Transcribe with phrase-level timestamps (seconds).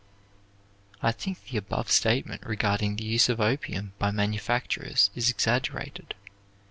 [1.03, 6.15] I think the above statement regarding the use of opium by manufacturers is exaggerated.